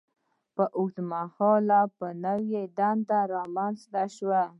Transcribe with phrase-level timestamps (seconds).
[0.55, 4.41] په اوږد مهال کې به نوې دندې رامینځته شي.